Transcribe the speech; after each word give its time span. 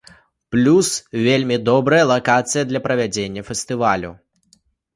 Плюс, 0.53 0.89
вельмі 1.27 1.57
добрая 1.69 2.01
лакацыя 2.13 2.63
для 2.73 2.83
правядзення 2.89 3.41
фестывалю. 3.53 4.11